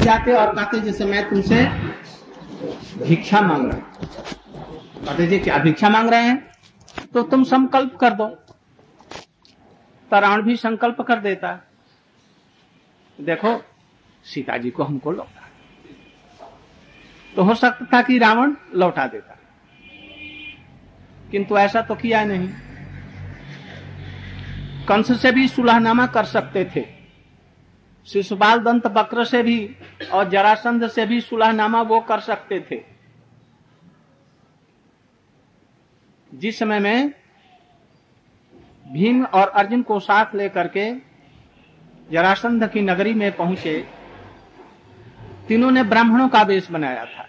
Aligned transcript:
जाते 0.00 0.32
और 0.32 0.54
कहते 0.54 0.80
जैसे 0.80 1.04
मैं 1.04 1.30
तुमसे 1.30 1.64
भिक्षा 3.06 3.40
मांग 3.40 3.72
रहा 3.72 3.76
हूँ। 3.76 3.92
कहते 5.06 5.26
जी, 5.26 5.38
क्या 5.38 5.58
भिक्षा 5.58 5.88
मांग 5.88 6.10
रहे 6.10 6.22
हैं? 6.22 6.50
तो 7.14 7.22
तुम 7.22 7.44
संकल्प 7.44 7.96
कर 7.96 8.10
दो। 8.10 8.26
तराण 10.10 10.42
भी 10.42 10.56
संकल्प 10.56 11.00
कर 11.00 11.20
देता 11.20 11.60
देखो, 13.20 13.64
सीता 14.24 14.56
जी 14.56 14.70
को 14.70 14.84
हमको 14.84 15.12
लौटा। 15.12 15.48
तो 17.36 17.42
हो 17.42 17.54
सकता 17.54 17.84
था 17.84 18.02
कि 18.02 18.18
रावण 18.18 18.54
लौटा 18.74 19.06
देता। 19.06 19.38
किंतु 21.30 21.58
ऐसा 21.58 21.82
तो 21.82 21.94
किया 21.94 22.24
नहीं। 22.24 22.48
कंस 24.88 25.22
से 25.22 25.32
भी 25.32 25.48
सुलहनामा 25.48 26.06
कर 26.06 26.24
सकते 26.24 26.64
थे। 26.76 26.99
शिशुपाल 28.12 28.58
दंत 28.58 28.86
बक्र 28.86 29.24
से 29.24 29.42
भी 29.42 29.76
और 30.12 30.28
जरासंध 30.28 30.86
से 30.88 31.06
भी 31.06 31.20
सुलहनामा 31.20 31.82
वो 31.82 32.00
कर 32.00 32.20
सकते 32.20 32.60
थे। 32.60 32.82
जिस 36.34 36.58
समय 36.58 36.78
में 36.78 37.10
भीम 38.88 39.24
और 39.24 39.48
अर्जुन 39.48 39.82
को 39.82 39.98
साथ 40.00 40.34
लेकर 40.34 40.68
के 40.68 40.92
जरासंध 42.10 42.68
की 42.70 42.80
नगरी 42.80 43.14
में 43.14 43.30
पहुँचे, 43.36 43.78
तीनों 45.48 45.70
ने 45.70 45.82
ब्राह्मणों 45.82 46.28
का 46.28 46.42
वेश 46.42 46.70
बनाया 46.70 47.04
था 47.04 47.28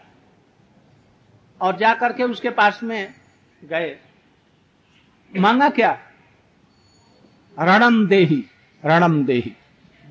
और 1.62 1.78
जाकर 1.78 2.14
के 2.14 2.24
उसके 2.24 2.50
पास 2.50 2.84
में 2.84 3.14
गए। 3.64 3.98
मांगा 5.34 5.70
क्या? 5.70 5.98
रणम 7.58 8.08
देही 8.08 8.44
रणम 8.86 9.26
देही। 9.26 9.56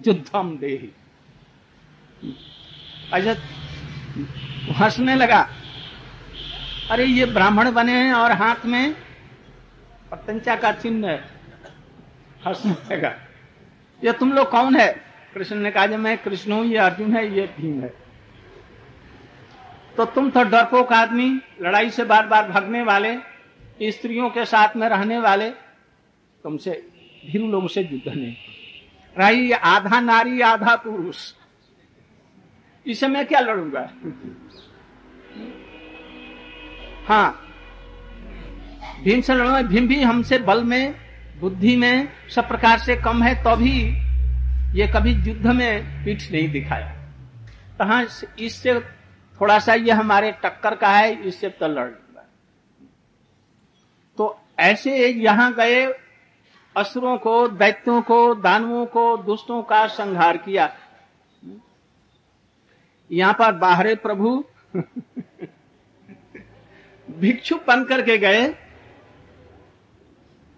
युद्धम 0.07 0.59
देही। 0.59 0.91
अच्छा 3.13 3.37
हंसने 4.73 5.17
लगा। 5.17 5.49
अरे, 6.91 7.05
ये 7.05 7.27
ब्राह्मण 7.27 7.71
बने 7.71 7.93
हैं 7.93 8.13
और 8.13 8.33
हाथ 8.33 8.67
में 8.67 8.95
पतंचा 10.11 10.57
का 10.57 10.73
चिन्ह 10.73 11.09
है। 11.09 11.25
हंसने 12.47 12.97
लगा। 12.97 13.09
ये 14.05 14.13
तुम 14.13 14.33
लोग 14.33 14.51
कौन 14.51 14.77
है? 14.77 15.05
कृष्ण 15.35 15.57
ने 15.57 15.71
कहा 15.71 15.87
मैं 15.87 16.19
कृष्ण 16.19 16.53
हूँ, 16.53 16.65
ये 16.65 16.79
अर्जुन 16.79 17.17
है, 17.17 17.37
ये 17.37 17.47
भीम 17.47 17.81
है। 17.81 17.95
तो 19.97 20.05
तुम 20.05 20.31
तो 20.31 20.43
डरपोक 20.43 20.93
आदमी, 20.93 21.41
लड़ाई 21.61 21.91
से 21.91 22.05
बार 22.05 22.27
बार 22.27 22.49
भागने 22.49 22.83
वाले, 22.83 23.17
स्त्रियों 23.91 24.31
के 24.31 24.45
साथ 24.45 24.77
में 24.77 24.89
रहने 24.89 25.19
वाले, 25.19 25.51
तुमसे 26.43 26.89
भीरू 27.27 27.49
लोगों 27.49 27.69
से 27.69 27.81
युद्ध 27.81 28.19
नहीं। 28.19 28.37
रही 29.17 29.53
आधा 29.53 30.01
नारी, 30.01 30.41
आधा 30.43 30.75
पुरुष। 30.77 31.33
इसे 32.87 33.09
मैं 33.09 33.25
क्या 33.27 33.41
लड़ूँगा? 33.41 33.81
हाँ। 37.09 37.47
भीम 39.05 39.21
से 39.21 39.35
लड़ूँगा, 39.35 39.63
भीम 39.63 39.89
भी 39.89 40.03
हमसे 40.03 40.39
बल 40.41 40.65
में, 40.65 40.95
बुद्धि 41.41 41.77
में, 41.77 42.09
सब 42.31 42.49
प्रकार 42.49 42.79
से 42.79 42.97
कम 42.97 43.23
है 43.23 43.35
तो 43.45 43.57
ये 44.71 44.87
कभी 44.87 45.13
युद्ध 45.23 45.47
में 45.49 46.05
पीठ 46.05 46.31
नहीं 46.33 46.49
दिखाया। 46.51 46.89
तो 47.79 47.85
हाँ 47.85 48.05
इससे 48.39 48.75
थोड़ा 49.39 49.59
सा 49.59 49.75
ये 49.75 49.93
हमारे 49.93 50.31
टक्कर 50.45 50.75
का 50.77 50.89
है, 50.89 51.13
इससे 51.23 51.49
तो 51.51 51.69
लड़ 51.69 51.87
लूँगा 51.87 52.27
तो 54.19 54.39
ऐसे 54.61 55.07
यहाँ 55.07 55.53
गए 55.55 55.87
असुरों 56.77 57.19
को, 57.19 57.49
दैत्यों 57.49 58.03
को, 58.03 58.35
दानवों 58.35 58.87
को, 58.87 59.17
दुष्टों 59.17 59.63
का 59.63 59.87
संहार 59.87 60.37
किया। 60.37 60.77
यहाँ 63.11 63.33
पर 63.33 63.53
बाहरे 63.53 63.95
प्रभु 63.95 64.45
भिक्षु 67.11 67.57
बन 67.57 67.85
करके 67.85 68.19
गए, 68.19 68.55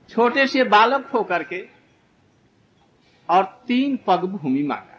छोटे 0.09 0.47
से 0.47 0.65
बालक 0.65 1.07
होकर 1.07 1.43
के 1.43 1.69
और 3.29 3.45
तीन 3.67 3.99
पग 4.07 4.25
भूमि 4.25 4.63
मांगा। 4.63 4.99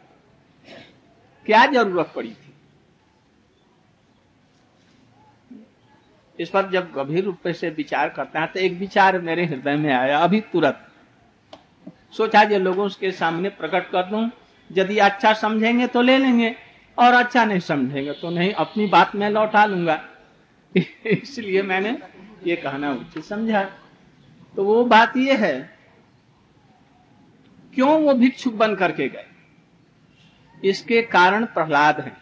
क्या 1.45 1.65
ज़रूरत 1.65 2.11
पड़ी 2.15 2.31
थी? 2.31 2.53
इस 6.39 6.49
पर 6.49 6.69
जब 6.69 6.91
गंभीर 6.91 7.23
रूप 7.23 7.47
से 7.47 7.69
विचार 7.69 8.09
करते 8.09 8.39
हैं 8.39 8.51
तो 8.51 8.59
एक 8.59 8.73
विचार 8.73 9.21
मेरे 9.21 9.45
हृदय 9.45 9.75
में 9.75 9.93
आया, 9.93 10.19
अभी 10.19 10.41
तुरंत। 10.41 10.87
सोचा 12.17 12.43
जो 12.43 12.59
लोगों 12.59 12.89
के 12.89 13.11
सामने 13.11 13.49
प्रकट 13.49 13.91
कर 13.91 14.03
दूँ। 14.03 14.31
यदि 14.71 14.97
अच्छा 14.97 15.33
समझेंगे 15.33 15.87
तो 15.87 16.01
ले 16.01 16.17
लेंगे, 16.17 16.55
और 16.97 17.13
अच्छा 17.13 17.45
नहीं 17.45 17.59
समझेंगे 17.59 18.13
तो 18.13 18.29
नहीं, 18.29 18.53
अपनी 18.53 18.87
बात 18.87 19.15
मैं 19.15 19.29
लौटा 19.29 19.65
लूँगा। 19.65 20.05
इसलिए 21.05 21.61
मैंने 21.61 21.97
ये 22.47 22.55
कहना 22.55 22.91
उचित 22.91 23.23
समझा। 23.23 23.63
तो 24.55 24.63
वो 24.63 24.83
बात 24.85 25.17
ये 25.17 25.35
है, 25.35 25.77
क्यों 27.75 28.01
वो 28.01 28.13
भिक्षुक 28.13 28.53
बन 28.53 28.75
करके 28.75 29.09
गए? 29.09 29.25
इसके 30.63 31.01
कारण 31.01 31.45
प्रहलाद 31.45 31.99
हैं। 31.99 32.17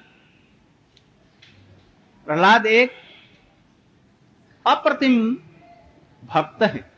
प्रहलाद 2.25 2.65
एक 2.65 2.91
अप्रतिम 4.67 5.37
भक्त 6.23 6.63
है। 6.63 6.90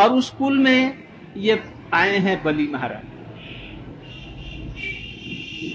और 0.00 0.12
उस 0.12 0.30
कुल 0.30 0.58
में 0.58 1.08
ये 1.36 1.62
आए 1.94 2.18
हैं 2.18 2.42
बलि 2.42 2.66
महाराज। 2.66 3.06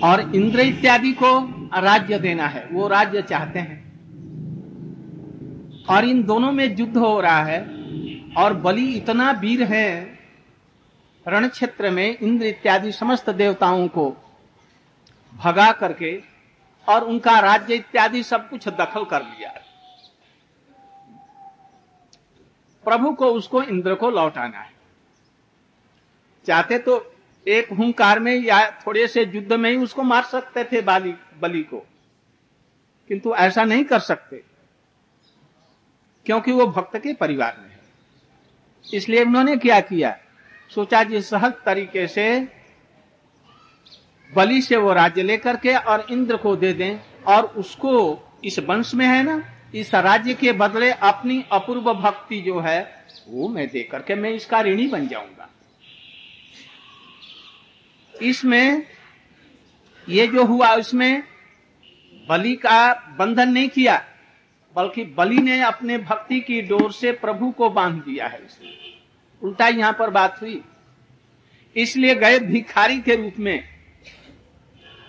और 0.03 0.35
इंद्र 0.35 0.59
इत्यादि 0.59 1.11
को 1.13 1.39
राज्य 1.81 2.19
देना 2.19 2.47
है, 2.47 2.67
वो 2.71 2.87
राज्य 2.87 3.21
चाहते 3.21 3.59
हैं। 3.59 3.81
और 5.89 6.05
इन 6.05 6.23
दोनों 6.23 6.51
में 6.51 6.75
युद्ध 6.77 6.97
हो 6.97 7.19
रहा 7.21 7.43
है, 7.43 7.59
और 8.37 8.53
बलि 8.53 8.85
इतना 8.93 9.31
वीर 9.31 9.63
है 9.63 10.13
रण 11.25 11.47
क्षेत्र 11.47 11.89
में 11.89 12.17
इंद्र 12.17 12.45
इत्यादि 12.45 12.91
समस्त 12.91 13.29
देवताओं 13.29 13.87
को 13.87 14.05
भगा 15.33 15.71
करके 15.71 16.21
और 16.87 17.03
उनका 17.03 17.39
राज्य 17.39 17.75
इत्यादि 17.75 18.23
सब 18.23 18.49
कुछ 18.49 18.67
दखल 18.69 19.03
कर 19.03 19.21
लिया 19.21 19.49
प्रभु 22.85 23.11
को 23.13 23.31
उसको 23.31 23.61
इंद्र 23.63 23.95
को 23.95 24.09
लौटाना 24.09 24.59
है। 24.59 24.71
चाहते 26.45 26.77
तो 26.79 26.95
एक 27.45 27.71
हुंकार 27.73 28.19
में 28.19 28.33
या 28.35 28.59
थोड़े 28.81 29.07
से 29.07 29.23
युद्ध 29.25 29.53
में 29.53 29.69
ही 29.71 29.77
उसको 29.77 30.03
मार 30.03 30.23
सकते 30.23 30.63
थे 30.63 30.81
बाली, 30.81 31.13
बलि 31.41 31.63
को। 31.63 31.85
किंतु 33.09 33.33
ऐसा 33.35 33.63
नहीं 33.63 33.83
कर 33.83 33.99
सकते, 33.99 34.43
क्योंकि 36.25 36.51
वो 36.51 36.65
भक्त 36.67 36.97
के 36.97 37.13
परिवार 37.13 37.57
में 37.59 37.69
है। 37.69 37.79
इसलिए 38.85 39.23
उन्होंने 39.25 39.55
क्या 39.57 39.79
किया? 39.81 40.17
सोचा 40.71 41.03
जी, 41.03 41.21
सहज 41.21 41.53
तरीके 41.65 42.07
से 42.07 42.25
बलि 44.31 44.61
से 44.61 44.77
वो 44.77 44.93
राज्य 44.93 45.23
लेकर 45.23 45.57
के 45.57 45.75
और 45.75 46.05
इंद्र 46.11 46.37
को 46.37 46.55
दे 46.55 46.73
दें, 46.73 46.99
और 47.27 47.43
उसको 47.45 48.19
इस 48.43 48.59
वंश 48.59 48.93
में 48.95 49.05
है 49.05 49.21
ना 49.23 49.37
इस 49.73 49.93
राज्य 49.95 50.33
के 50.33 50.51
बदले 50.51 50.91
अपनी 50.91 51.43
अपूर्व 51.51 51.93
भक्ति 51.93 52.39
जो 52.41 52.59
है, 52.59 53.05
वो 53.27 53.47
मैं 53.47 53.67
दे 53.67 53.83
करके 53.83 54.15
मैं 54.15 54.29
इसका 54.29 54.61
ऋणी 54.61 54.87
बन 54.87 55.07
जाऊँगा। 55.07 55.49
इसमें, 58.13 58.85
ये 60.07 60.27
जो 60.27 60.43
हुआ 60.45 60.73
उसमें 60.75 61.23
बलि 62.29 62.55
का 62.55 62.93
बंधन 63.19 63.49
नहीं 63.49 63.69
किया, 63.69 64.01
बल्कि 64.75 65.03
बलि 65.17 65.37
ने 65.37 65.61
अपने 65.61 65.97
भक्ति 65.97 66.39
की 66.39 66.61
डोर 66.61 66.91
से 66.91 67.11
प्रभु 67.11 67.51
को 67.51 67.69
बाँध 67.69 67.95
दिया 67.95 68.27
है 68.27 68.45
इसमें। 68.45 68.71
उल्टा 69.41 69.67
यहाँ 69.67 69.93
पर 69.93 70.09
बात 70.09 70.41
हुई। 70.41 70.61
इसलिए 71.75 72.15
गए 72.15 72.39
भिखारी 72.39 72.99
के 73.01 73.15
रूप 73.15 73.39
में, 73.39 73.63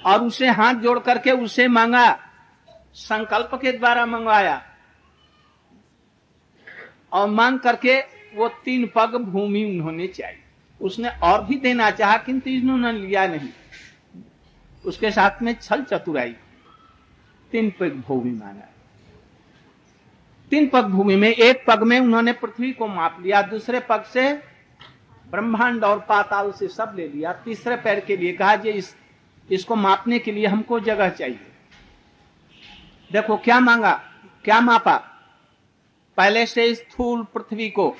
और 0.06 0.22
उसे 0.22 0.48
हाथ 0.48 0.74
जोड़ 0.74 0.98
करके 0.98 1.30
उसे 1.30 1.68
मांगा। 1.68 2.10
संकल्प 2.94 3.50
के 3.54 3.72
द्वारा 3.72 4.06
मंगवाया। 4.06 4.62
और 7.12 7.28
मांग 7.28 7.58
करके 7.58 8.00
वो 8.34 8.48
तीन 8.48 8.86
पग 8.94 9.16
भूमि 9.16 9.64
उन्होंने 9.64 10.06
चाहिए। 10.06 10.40
उसने 10.80 11.08
और 11.08 11.44
भी 11.44 11.54
देना 11.54 11.90
चाहा, 11.90 12.16
किंतु 12.16 12.50
इन्होंने 12.50 12.92
लिया 12.92 13.26
नहीं। 13.26 13.48
उसके 14.84 15.10
साथ 15.10 15.42
में 15.42 15.54
छल 15.54 15.82
चतुराई। 15.82 16.34
तीन 17.52 17.70
पग 17.70 18.02
भूमि 18.08 18.30
मांगा 18.30 18.68
तीन 20.50 20.68
पग 20.68 20.84
भूमि 20.84 21.16
में 21.16 21.28
एक 21.28 21.64
पग 21.66 21.82
में 21.82 22.00
उन्होंने 22.00 22.32
पृथ्वी 22.32 22.72
को 22.72 22.86
माप 22.86 23.18
लिया, 23.20 23.42
दूसरे 23.42 23.80
पग 23.80 24.02
से 24.02 24.32
ब्रह्मांड 25.30 25.84
और 25.84 26.00
पाताल 26.00 26.52
से 26.52 26.68
सब 26.68 26.92
ले 26.96 27.08
लिया, 27.08 27.32
तीसरे 27.32 27.76
पैर 27.76 28.00
के 28.00 28.16
लिए 28.16 28.32
कहा 28.32 28.54
इस, 28.54 28.96
इसको 29.50 29.76
मापने 29.76 30.18
के 30.18 30.32
लिए 30.32 30.46
हमको 30.46 30.80
जगह 30.80 31.08
चाहिए। 31.08 31.50
देखो, 33.14 33.36
क्या 33.36 33.60
मांगा? 33.60 34.02
क्या 34.44 34.60
मापा? 34.60 34.96
पहले 36.16 36.46
से 36.46 36.74
स्थूल 36.74 37.22
पृथ्वी 37.22 37.70
को। 37.70 37.96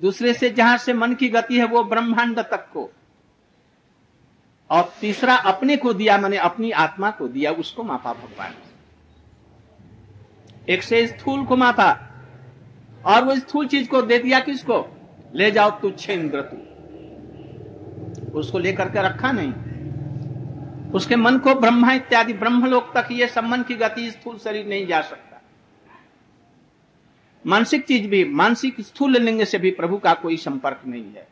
दूसरे 0.00 0.34
से 0.34 0.50
जहाँ 0.50 0.78
से 0.78 0.92
मन 0.92 1.14
की 1.14 1.28
गति 1.28 1.58
है, 1.58 1.64
वो 1.64 1.84
ब्रह्मांड 1.84 2.38
तक 2.38 2.68
को। 2.72 2.92
और 4.70 4.92
तीसरा, 5.00 5.34
अपने 5.34 5.76
को 5.76 5.92
दिया 5.92 6.18
मैंने, 6.18 6.36
अपनी 6.36 6.70
आत्मा 6.70 7.10
को 7.10 7.28
दिया, 7.28 7.52
उसको 7.52 7.82
मापा 7.82 8.12
भगवान। 8.12 8.54
एक 10.68 10.82
से 10.82 11.06
स्थूल 11.06 11.46
को 11.46 11.56
मापा। 11.56 12.10
और 13.04 13.24
वो 13.24 13.36
स्थूल 13.36 13.66
चीज़ 13.66 13.88
को 13.88 14.02
दे 14.02 14.18
दिया 14.18 14.40
किसको? 14.40 14.96
ले 15.34 15.50
जाओ 15.50 15.70
तुच्छ 15.70 16.10
इंद्र 16.10 16.40
तू। 16.42 16.56
उसको 18.38 18.58
लेकर 18.58 18.88
के 18.88 19.02
रखा 19.02 19.32
नहीं। 19.32 19.52
उसके 20.94 21.16
मन 21.16 21.38
को 21.38 21.54
ब्रह्मा 21.54 21.92
इत्यादि 21.92 22.32
ब्रह्मलोक 22.32 22.92
तक 22.96 23.08
ये 23.12 23.28
सम्मन 23.28 23.62
की 23.62 23.74
गति 23.74 24.10
स्थूल 24.10 24.38
शरीर 24.38 24.66
नहीं 24.66 24.86
जा 24.86 25.00
सकता। 25.00 25.42
मानसिक 27.46 27.84
चीज़ 27.84 28.08
भी, 28.08 28.24
मानसिक 28.24 28.80
स्थूल 28.80 29.16
लिंग 29.16 29.44
से 29.44 29.58
भी 29.58 29.70
प्रभु 29.70 29.98
का 29.98 30.14
कोई 30.14 30.36
संपर्क 30.36 30.80
नहीं 30.86 31.12
है। 31.14 31.28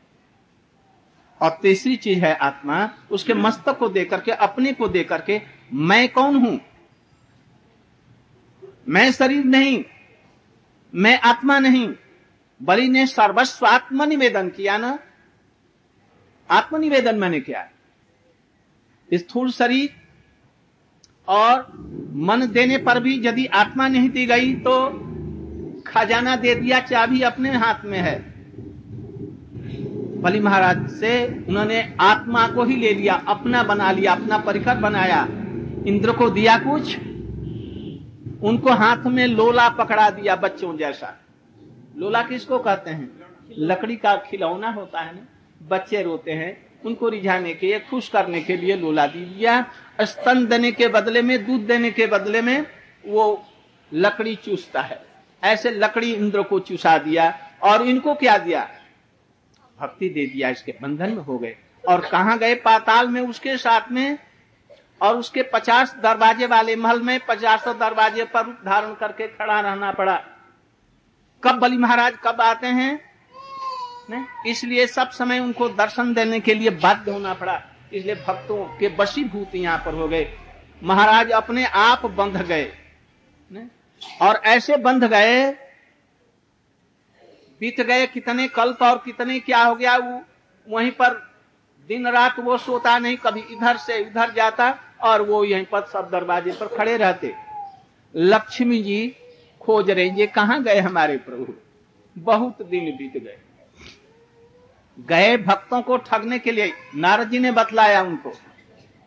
और 1.43 1.59
तीसरी 1.63 1.97
चीज़ 1.97 2.21
है 2.21 2.35
आत्मा, 2.35 2.91
उसके 3.11 3.35
मस्तक 3.35 3.79
को 3.79 3.89
देकर 3.89 4.21
के 4.21 4.31
अपने 4.31 4.73
को 4.73 4.89
देकर 4.89 5.21
के 5.21 5.41
मैं 5.73 6.09
कौन 6.09 6.37
हूँ? 6.37 6.61
मैं 8.89 9.13
शरीर 9.13 9.45
नहीं, 9.45 9.85
मैं 10.95 11.21
आत्मा 11.21 11.59
नहीं। 11.59 11.95
बलि 12.63 12.89
ने 12.89 13.07
सर्वस्व 13.07 13.67
आत्मनिवेदन 13.67 14.49
किया 14.49 14.79
ना? 14.79 14.99
आत्मनिवेदन 16.51 17.19
मैंने 17.19 17.41
क्या 17.41 17.69
स्थूल 19.15 19.51
शरीर 19.51 19.91
और 21.29 21.67
मन 22.15 22.47
देने 22.47 22.79
पर 22.79 23.01
भी 23.01 23.27
यदि 23.27 23.47
आत्मा 23.47 23.89
नहीं 23.89 24.11
दी 24.11 24.27
गई 24.27 24.55
तो 24.55 24.75
खजाना 25.87 26.37
दे 26.37 26.55
दिया 26.55 26.81
चाबी 26.81 27.21
अपने 27.21 27.51
हाथ 27.51 27.85
में 27.85 27.99
है। 27.99 28.33
बलि 30.21 30.41
महाराज 30.41 30.91
से 30.91 31.27
उन्होंने 31.49 31.97
आत्मा 32.01 32.47
को 32.49 32.65
ही 32.65 32.77
ले 32.77 32.93
लिया, 32.95 33.15
अपना 33.15 33.63
बना 33.63 33.93
लिया, 33.93 34.13
अपना 34.13 34.39
परिकर 34.39 34.77
बनाया। 34.77 35.29
इंद्र 35.87 36.13
को 36.13 36.31
दिया 36.31 36.57
कुछ, 36.59 36.97
उनको 38.43 38.71
हाथ 38.71 39.07
में 39.07 39.27
लोला 39.27 39.69
पकड़ा 39.69 40.11
दिया 40.11 40.37
बच्चों 40.37 40.77
जैसा। 40.77 41.21
लोला 41.97 42.23
किसको 42.23 42.59
कहते 42.59 42.91
हैं? 42.91 43.11
लकड़ी 43.59 43.97
का 43.97 44.17
खिलौना 44.17 44.71
होता 44.71 45.01
है 45.01 45.15
ना? 45.15 45.27
बच्चे 45.69 46.03
रोते 46.03 46.31
हैं। 46.31 46.72
उनको 46.87 47.09
रिझाने 47.09 47.55
के 47.55 47.67
लिए, 47.67 47.81
खुश 47.81 48.09
करने 48.09 48.43
के 48.43 48.57
लिए 48.57 48.77
लोला 48.77 49.07
दी 49.07 49.25
दिया 49.25 49.67
स्तन 50.01 50.47
देने 50.47 50.73
के 50.73 50.89
बदले 50.89 51.23
में, 51.23 51.47
दूध 51.47 51.61
देने 51.61 51.91
के 51.91 52.07
बदले 52.07 52.43
में 52.43 52.67
वो 53.07 53.47
लकड़ी 53.93 54.37
चूसता 54.37 54.83
है। 54.83 55.07
ऐसे 55.45 55.71
लकड़ी 55.71 56.15
इंद्र 56.15 56.43
को 56.43 56.61
चूसा 56.61 56.99
दिया 56.99 57.51
और 57.63 57.83
इनको 57.83 58.15
क्या 58.15 58.39
दिया? 58.39 58.71
भक्ति 59.81 60.09
दे 60.09 60.27
दिया, 60.27 60.49
इसके 60.49 60.75
बंधन 60.83 61.11
में 61.11 61.23
हो 61.23 61.39
गए। 61.39 61.57
और 61.89 62.01
कहा 62.01 62.37
गए? 62.37 62.55
पाताल 62.55 63.09
में, 63.09 63.21
उसके 63.21 63.57
साथ 63.57 63.81
में। 63.91 64.19
और 65.03 65.17
उसके 65.17 65.43
पचास 65.43 65.97
दरवाजे 66.03 66.47
वाले 66.47 66.77
महल 66.77 67.01
में, 67.01 67.21
पचास 67.29 67.69
दरवाजे 67.69 68.25
पर 68.25 68.43
धारण 68.43 68.95
करके 68.95 69.29
खड़ा 69.29 69.61
रहना 69.61 69.93
पड़ा। 69.93 70.25
कब 71.45 71.53
बलि 71.53 71.77
महाराज 71.77 72.13
कब 72.25 72.41
आते 72.41 72.67
हैं? 72.67 73.12
इसलिए 74.47 74.87
सब 74.87 75.11
समय 75.11 75.39
उनको 75.39 75.69
दर्शन 75.71 76.13
देने 76.15 76.41
के 76.41 76.55
लिए 76.55 76.71
बाध्य 76.73 77.11
होना 77.11 77.35
पड़ा। 77.35 77.61
इसलिए 77.93 78.15
भक्तों 78.27 78.65
के 78.79 78.89
बशीभूत 78.97 79.55
यहाँ 79.55 79.79
पर 79.85 79.95
हो 79.95 80.09
गए। 80.09 80.27
महाराज 80.83 81.31
अपने 81.33 81.65
आप 81.67 82.07
बंध 82.13 82.37
गए 82.43 82.71
और 84.23 84.41
ऐसे 84.47 84.77
बंध 84.79 85.05
गए, 85.05 85.51
बीत 87.61 87.81
गए 87.81 88.07
कितने 88.07 88.47
कल्प 88.51 88.83
और 88.83 88.99
कितने 89.05 89.39
क्या 89.41 89.63
हो 89.63 89.75
गया, 89.75 89.97
वो 89.97 90.23
वहीं 90.67 90.91
पर 90.93 91.15
दिन 91.89 92.09
रात 92.09 92.39
वो 92.39 92.57
सोता 92.59 92.99
नहीं, 92.99 93.17
कभी 93.17 93.41
इधर 93.53 93.77
से 93.77 93.97
इधर 93.99 94.33
जाता 94.33 94.75
और 95.03 95.23
वो 95.23 95.45
यहीं 95.45 95.65
पर 95.65 95.87
सब 95.87 96.09
दरवाजे 96.11 96.53
पर 96.53 96.67
खड़े 96.69 96.97
रहते। 96.97 97.35
लक्ष्मी 98.15 98.83
जी 98.83 99.17
खोज 99.61 99.91
रहे, 99.91 100.11
ये 100.11 100.27
कहाँ 100.29 100.63
गए 100.63 100.79
हमारे 100.81 101.17
प्रभु? 101.19 101.53
बहुत 102.17 102.63
दिन 102.63 102.91
बीत 102.97 103.23
गए। 103.25 103.39
गए 105.01 105.37
भक्तों 105.37 105.83
को 105.83 105.97
ठगने 105.97 106.39
के 106.39 106.53
लिए। 106.53 106.73
नारद 106.95 107.31
जी 107.31 107.39
ने 107.39 107.53
बतलाया 107.53 108.03
उनको। 108.03 108.33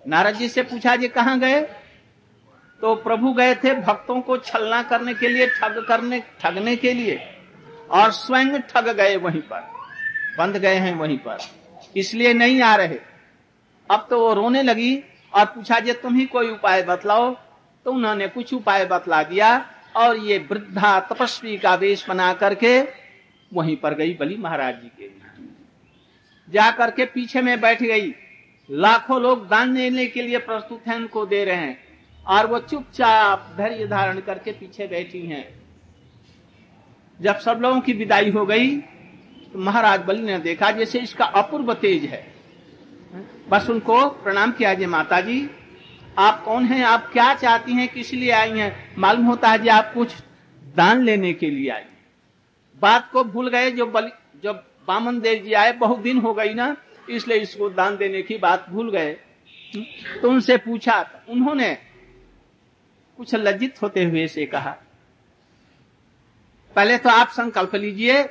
नारद 0.07 0.35
जी 0.35 0.49
से 0.49 0.63
पूछा, 0.63 0.95
जी 0.95 1.07
कहाँ 1.07 1.39
गए? 1.39 1.61
तो 2.81 2.95
प्रभु 2.95 3.33
गए 3.33 3.55
थे 3.55 3.73
भक्तों 3.73 4.21
को 4.21 4.37
छलना 4.37 4.83
करने 4.83 5.13
के 5.13 5.27
लिए, 5.27 5.47
ठग 5.47 5.85
करने, 5.87 6.23
ठगने 6.41 6.75
के 6.75 6.93
लिए, 6.93 7.19
और 7.91 8.11
स्वयं 8.11 8.59
ठग 8.59 8.89
गए 8.89 9.15
वहीं 9.15 9.41
पर। 9.41 9.71
बंद 10.37 10.57
गए 10.57 10.75
हैं 10.75 10.95
वहीं 10.95 11.17
पर। 11.17 11.37
इसलिए 11.97 12.33
नहीं 12.33 12.61
आ 12.61 12.75
रहे। 12.75 12.99
अब 13.91 14.07
तो 14.09 14.19
वो 14.19 14.33
रोने 14.33 14.63
लगी 14.63 15.03
और 15.33 15.45
पूछा, 15.45 15.79
जे 15.79 15.93
तुम 15.93 16.15
ही 16.15 16.25
कोई 16.25 16.49
उपाय 16.49 16.83
बतलाओ? 16.83 17.37
तो 17.85 17.91
उन्होंने 17.91 18.27
कुछ 18.27 18.53
उपाय 18.53 18.85
बतला 18.85 19.23
दिया 19.23 19.69
और 19.95 20.17
ये 20.17 20.47
वृद्धा 20.51 20.99
तपस्वी 20.99 21.57
का 21.57 21.75
वेश 21.75 22.09
बना 22.09 22.33
करके 22.33 22.81
वहीं 23.53 23.77
पर 23.77 23.93
गई 23.93 24.13
बली 24.13 24.37
महाराज 24.37 24.75
जी 24.75 24.87
के 24.87 25.24
जा 26.47 26.69
करके 26.71 27.05
पीछे 27.05 27.41
में 27.41 27.59
बैठ 27.61 27.81
गई। 27.83 28.13
लाखों 28.69 29.21
लोग 29.21 29.47
दान 29.47 29.73
देने 29.75 30.05
के 30.05 30.21
लिए 30.21 30.37
प्रस्तुत 30.39 30.87
हैं, 30.87 30.95
उनको 30.95 31.25
दे 31.25 31.43
रहे 31.45 31.55
हैं। 31.55 31.77
और 32.25 32.47
वो 32.47 32.59
चुपचाप 32.59 33.53
धैर्य 33.57 33.87
धारण 33.87 34.19
करके 34.19 34.51
पीछे 34.51 34.87
बैठी 34.87 35.21
हैं। 35.21 35.47
जब 37.19 37.39
सब 37.39 37.59
लोगों 37.61 37.81
की 37.81 37.93
विदाई 37.93 38.31
हो 38.31 38.45
गई 38.45 38.75
तो 38.75 39.59
महाराज 39.59 40.01
बलि 40.01 40.21
ने 40.21 40.37
देखा, 40.39 40.71
जैसे 40.71 40.99
इसका 40.99 41.25
अपूर्व 41.25 41.73
तेज 41.73 42.03
है। 42.03 42.25
बस 43.49 43.69
उनको 43.69 44.05
प्रणाम 44.23 44.51
किया 44.51 44.73
जी 44.73 44.85
माता 44.87 45.19
जी 45.21 45.49
आप 46.17 46.43
कौन 46.43 46.65
हैं? 46.65 46.83
आप 46.83 47.09
क्या 47.13 47.33
चाहती 47.33 47.73
हैं? 47.73 47.87
किस 47.87 48.13
लिए 48.13 48.31
आई 48.31 48.57
हैं? 48.59 48.95
मालूम 48.97 49.25
होता 49.25 49.49
है 49.49 49.59
जी 49.59 49.67
आप 49.69 49.91
कुछ 49.93 50.13
दान 50.75 51.03
लेने 51.03 51.33
के 51.33 51.49
लिए 51.49 51.69
आई 51.69 51.83
बात 52.81 53.09
को 53.11 53.23
भूल 53.23 53.49
गए, 53.49 53.71
जो 53.71 53.85
बलि, 53.85 54.11
जब 54.43 54.63
बामन 54.87 55.19
देव 55.19 55.43
जी 55.43 55.53
आए, 55.53 55.71
बहुत 55.73 55.99
दिन 55.99 56.17
हो 56.17 56.33
गई 56.33 56.53
ना, 56.53 56.75
इसलिए 57.09 57.37
इसको 57.37 57.69
दान 57.69 57.97
देने 57.97 58.21
की 58.21 58.37
बात 58.37 58.65
भूल 58.69 58.91
गए। 58.91 59.13
तो 60.21 60.29
उनसे 60.29 60.57
पूछा, 60.57 61.25
उन्होंने 61.29 61.73
कुछ 63.19 63.33
लज्जित 63.35 63.81
होते 63.81 64.03
हुए 64.03 64.27
से 64.27 64.45
कहा, 64.45 64.75
पहले 66.75 66.97
तो 66.97 67.09
आप 67.09 67.29
संकल्प 67.29 67.75
लीजिए, 67.75 68.23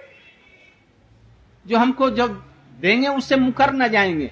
जो 1.67 1.79
हमको 1.79 2.11
जब 2.11 2.43
देंगे 2.79 3.09
उससे 3.09 3.37
मुकर 3.37 3.73
न 3.73 3.89
जाएँगे। 3.89 4.31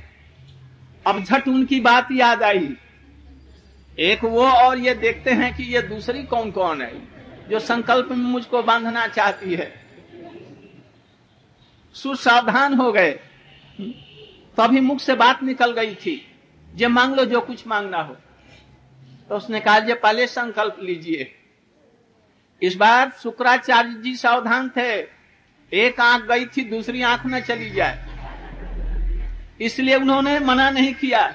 अब 1.06 1.22
झट 1.24 1.48
उनकी 1.48 1.80
बात 1.80 2.08
याद 2.12 2.42
आई। 2.42 2.68
एक 3.98 4.24
वो 4.24 4.46
और 4.46 4.78
ये 4.78 4.94
देखते 4.94 5.30
हैं 5.30 5.54
कि 5.56 5.62
ये 5.64 5.82
दूसरी 5.82 6.22
कौन 6.22 6.50
कौन 6.50 6.82
है, 6.82 6.92
जो 7.48 7.58
संकल्प 7.58 8.08
में 8.10 8.16
मुझको 8.16 8.62
बांधना 8.62 9.06
चाहती 9.06 9.54
है। 9.54 9.81
सुसावधान 11.94 12.74
हो 12.74 12.92
गए। 12.92 13.12
तभी 14.56 14.80
मुख 14.80 15.00
से 15.00 15.14
बात 15.14 15.42
निकल 15.42 15.72
गई 15.72 15.94
थी, 15.94 16.36
जे 16.74 16.86
मांग 16.86 17.14
लो, 17.14 17.24
जो 17.24 17.40
कुछ 17.40 17.66
मांगना 17.66 17.98
हो। 17.98 18.16
तो 19.28 19.36
उसने 19.36 19.60
कहा, 19.60 19.78
जे 19.78 19.94
पहले 19.94 20.26
संकल्प 20.26 20.76
लीजिए। 20.82 21.34
इस 22.62 22.74
बार 22.74 23.10
शुक्राचार्य 23.22 23.94
जी 23.94 24.16
सावधान 24.16 24.68
थे। 24.68 25.00
एक 25.72 26.00
आँख 26.00 26.24
गई 26.24 26.46
थी, 26.46 26.64
दूसरी 26.64 27.02
आँख 27.02 27.26
में 27.26 27.42
चली 27.42 27.70
जाए। 27.70 28.06
इसलिए 29.60 29.96
उन्होंने 29.96 30.38
मना 30.38 30.70
नहीं 30.70 30.94
किया। 30.94 31.34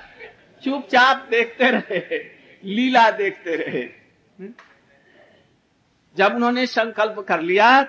चुपचाप 0.64 1.28
देखते 1.32 1.72
रहे, 1.72 2.18
लीला 2.64 3.12
देखते 3.12 3.56
रहे। 3.56 3.90
जब 6.16 6.36
उन्होंने 6.36 6.66
संकल्प 6.66 7.20
कर 7.20 7.42
लिया 7.42 7.84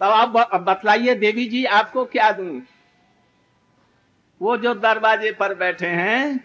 तब 0.00 0.34
आप 0.36 0.54
बतलाइए 0.62 1.14
देवी 1.14 1.46
जी, 1.46 1.64
आपको 1.64 2.04
क्या 2.04 2.30
दू? 2.32 2.62
वो 4.40 4.56
जो 4.56 4.74
दरवाजे 4.74 5.32
पर 5.32 5.54
बैठे 5.54 5.86
हैं, 5.86 6.40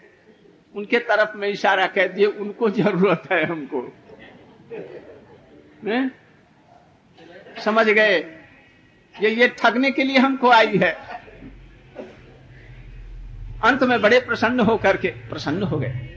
उनके 0.74 0.98
तरफ़ 0.98 1.36
में 1.36 1.48
इशारा 1.48 1.86
कह 1.86 2.06
दिए, 2.06 2.26
उनको 2.26 2.70
ज़रूरत 2.70 3.22
है 3.32 3.44
हमको। 3.44 3.82
ने? 5.84 6.10
समझ 7.62 7.86
गए? 7.86 8.18
ये 9.22 9.30
ये 9.30 9.48
ठगने 9.48 9.90
के 9.90 10.04
लिए 10.04 10.18
हमको 10.18 10.50
आई 10.50 10.78
है। 10.78 10.92
अंत 13.64 13.82
में 13.82 14.00
बड़े 14.02 14.20
प्रसन्न 14.20 14.60
होकर 14.60 14.96
के, 14.96 15.08
प्रसन्न 15.08 15.62
हो 15.62 15.78
गए। 15.78 16.08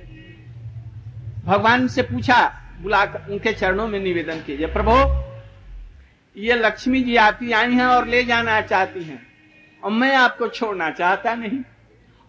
भगवान 1.45 1.87
से 1.87 2.01
पूछा 2.01 2.39
बुला 2.81 3.03
उनके 3.03 3.53
चरणों 3.53 3.87
में 3.87 3.99
निवेदन 3.99 4.39
कीजिए, 4.39 4.67
प्रभु 4.67 4.91
ये 6.37 6.55
लक्ष्मी 6.55 7.01
जी 7.03 7.15
आती 7.15 7.51
आई 7.51 7.73
हैं 7.73 7.85
और 7.85 8.07
ले 8.07 8.23
जाना 8.23 8.61
चाहती 8.61 9.03
हैं। 9.03 9.21
और 9.83 9.91
मैं 9.91 10.15
आपको 10.15 10.47
छोड़ना 10.47 10.89
चाहता 10.91 11.35
नहीं। 11.35 11.59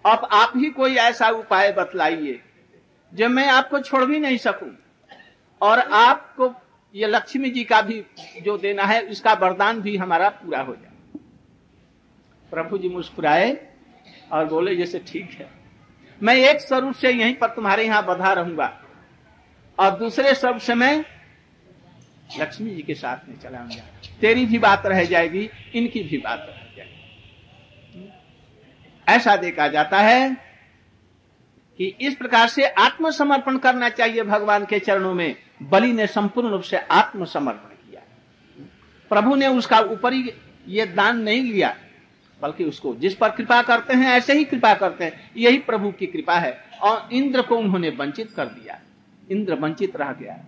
अब 0.04 0.28
आप 0.32 0.52
ही 0.56 0.70
कोई 0.70 0.94
ऐसा 0.94 1.28
उपाय 1.28 1.72
बतलाइए, 1.72 2.40
जो 3.12 3.28
मैं 3.28 3.46
आपको 3.48 3.80
छोड़ 3.80 4.04
भी 4.04 4.18
नहीं 4.20 4.36
सकूँ। 4.38 4.70
और 5.60 5.78
आपको 5.78 6.54
ये 6.94 7.06
लक्ष्मी 7.06 7.50
जी 7.50 7.64
का 7.64 7.80
भी 7.82 8.04
जो 8.42 8.56
देना 8.58 8.84
है 8.84 9.00
उसका 9.02 9.32
वरदान 9.32 9.80
भी 9.80 9.96
हमारा 9.96 10.28
पूरा 10.28 10.60
हो 10.60 10.74
जाए। 10.74 11.20
प्रभु 12.52 12.78
जी 12.78 12.88
मुस्कुराए 12.88 13.50
और 14.32 14.44
बोले, 14.44 14.76
जैसे 14.76 14.98
ठीक 14.98 15.30
है। 15.30 15.48
मैं 16.20 16.34
एक 16.34 16.60
स्वरूप 16.60 16.94
से 16.94 17.10
यहीं 17.10 17.34
पर 17.34 17.48
तुम्हारे 17.48 17.84
यहाँ 17.84 18.04
बधा 18.06 18.32
रहूँगा। 18.32 18.72
और 19.78 19.98
दूसरे 19.98 20.34
स्वरूप 20.34 20.60
से 20.60 20.74
मैं 20.74 21.04
लक्ष्मी 22.40 22.70
जी 22.70 22.82
के 22.82 22.94
साथ 22.94 23.28
में 23.28 23.38
चला 23.38 23.58
जाऊँगा 23.58 23.84
तेरी 24.20 24.46
भी 24.46 24.58
बात 24.58 24.86
रह 24.86 25.04
जाएगी, 25.04 25.50
इनकी 25.74 26.02
भी 26.02 26.18
बात 26.18 26.46
रह 26.48 26.76
जाएगी। 26.76 28.12
ऐसा 29.08 29.36
देखा 29.36 29.68
जाता 29.68 29.98
है 29.98 30.36
कि 31.78 31.96
इस 32.00 32.14
प्रकार 32.14 32.48
से 32.48 32.64
आत्मसमर्पण 32.64 33.58
करना 33.58 33.88
चाहिए 33.88 34.22
भगवान 34.22 34.64
के 34.64 34.78
चरणों 34.78 35.14
में। 35.14 35.36
बलि 35.62 35.92
ने 35.92 36.06
संपूर्ण 36.06 36.48
रूप 36.48 36.62
से 36.62 36.76
आत्मसमर्पण 36.76 37.90
किया। 37.90 38.02
प्रभु 39.08 39.34
ने 39.34 39.46
उसका 39.46 39.78
ऊपरी 39.78 40.32
ये 40.68 40.86
दान 40.86 41.20
नहीं 41.20 41.40
लिया, 41.40 41.76
बल्कि 42.42 42.64
उसको 42.64 42.94
जिस 42.94 43.14
पर 43.14 43.28
कृपा 43.28 43.62
करते 43.62 43.94
हैं, 43.94 44.06
ऐसे 44.06 44.32
ही 44.32 44.44
कृपा 44.44 44.74
करते 44.74 45.04
हैं। 45.04 45.30
यही 45.36 45.58
प्रभु 45.58 45.92
की 45.92 46.06
कृपा 46.06 46.38
है। 46.38 46.64
और 46.82 47.08
इंद्र 47.12 47.42
को 47.42 47.56
उन्होंने 47.56 47.88
वंचित 47.88 48.30
कर 48.30 48.46
दिया। 48.46 48.80
इंद्र 49.30 49.54
वंचित 49.54 49.96
रह 49.96 50.12
गया। 50.12 50.44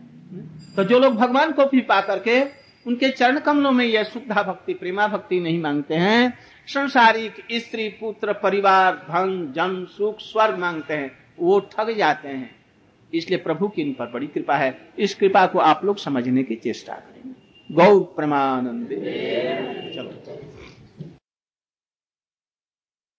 तो 0.77 0.85
जो 0.85 0.99
लोग 0.99 1.15
भगवान 1.17 1.53
को 1.53 1.65
भी 1.65 1.81
पा 1.81 2.01
करके 2.01 2.58
उनके 2.89 3.09
चरण 3.09 3.39
कमलों 3.39 3.73
में 3.73 3.85
यह 3.85 4.03
शुद्धा 4.03 4.43
भक्ति, 4.43 4.75
प्रेमा 4.75 5.09
भक्ति 5.09 5.41
नहीं 5.41 5.63
मांगते 5.63 5.95
हैं। 5.95 6.39
संसारिक, 6.67 7.35
स्त्री, 7.53 7.89
पुत्र, 7.89 8.33
परिवार, 8.33 8.95
धन, 8.95 9.53
जन, 9.57 9.85
सुख, 9.85 10.19
स्वर्ग 10.19 10.59
मांगते 10.59 10.95
हैं। 10.95 11.11
वो 11.39 11.61
ठग 11.61 11.95
जाते 11.99 12.29
हैं। 12.29 12.57
इसलिए 13.15 13.39
प्रभु 13.39 13.69
की 13.69 13.83
इन 13.83 13.93
पर 13.93 14.07
बड़ी 14.07 14.27
कृपा 14.27 14.57
है। 14.57 14.81
इस 14.99 15.15
कृपा 15.15 15.47
को 15.47 15.59
आप 15.59 15.85
लोग 15.85 15.99
समझने 15.99 16.43
की 16.43 16.57
चेष्टा 16.57 16.95
करेंगे। 16.95 17.75
गौ 17.75 18.01
प्रमानंद। 18.01 18.89
चलो। 19.95 20.58